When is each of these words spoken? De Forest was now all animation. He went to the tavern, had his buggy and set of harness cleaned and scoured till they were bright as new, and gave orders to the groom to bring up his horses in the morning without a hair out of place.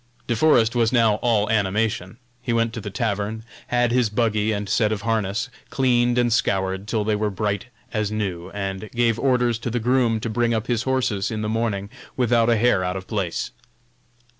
De 0.25 0.35
Forest 0.35 0.75
was 0.75 0.91
now 0.91 1.17
all 1.17 1.47
animation. 1.51 2.17
He 2.41 2.53
went 2.53 2.73
to 2.73 2.81
the 2.81 2.89
tavern, 2.89 3.43
had 3.67 3.91
his 3.91 4.09
buggy 4.09 4.51
and 4.51 4.67
set 4.67 4.91
of 4.91 5.03
harness 5.03 5.47
cleaned 5.69 6.17
and 6.17 6.33
scoured 6.33 6.87
till 6.87 7.03
they 7.03 7.15
were 7.15 7.29
bright 7.29 7.65
as 7.93 8.11
new, 8.11 8.49
and 8.49 8.89
gave 8.93 9.19
orders 9.19 9.59
to 9.59 9.69
the 9.69 9.79
groom 9.79 10.19
to 10.21 10.27
bring 10.27 10.55
up 10.55 10.65
his 10.65 10.81
horses 10.89 11.29
in 11.29 11.43
the 11.43 11.47
morning 11.49 11.87
without 12.17 12.49
a 12.49 12.57
hair 12.57 12.83
out 12.83 12.97
of 12.97 13.05
place. 13.05 13.51